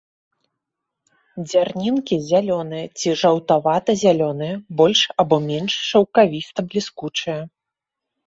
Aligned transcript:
Дзярнінкі 1.47 2.15
зялёныя 2.29 2.85
ці 3.01 3.09
жаўтавата-зялёныя, 3.23 4.55
больш 4.81 5.01
або 5.25 5.35
менш 5.51 5.73
шаўкавіста-бліскучыя. 5.91 7.39